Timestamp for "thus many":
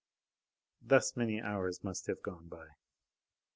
0.81-1.39